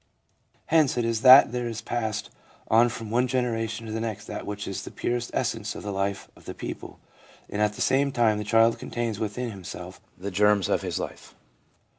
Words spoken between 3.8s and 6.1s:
to the next that which is the purest essence of the